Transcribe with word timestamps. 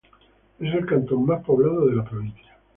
Es 0.57 0.73
el 0.73 0.87
cantón 0.87 1.27
más 1.27 1.43
poblado 1.45 1.85
de 1.85 1.95
la 1.97 2.03
provincia. 2.03 2.57